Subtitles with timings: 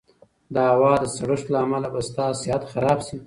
[0.53, 3.17] د هوا د سړښت له امله به ستا صحت خراب شي.